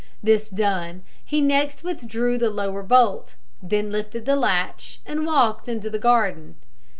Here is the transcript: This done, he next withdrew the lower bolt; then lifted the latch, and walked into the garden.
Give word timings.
This 0.23 0.49
done, 0.49 1.03
he 1.23 1.41
next 1.41 1.83
withdrew 1.83 2.39
the 2.39 2.49
lower 2.49 2.81
bolt; 2.81 3.35
then 3.61 3.91
lifted 3.91 4.25
the 4.25 4.35
latch, 4.35 4.99
and 5.05 5.27
walked 5.27 5.69
into 5.69 5.91
the 5.91 5.99
garden. 5.99 6.55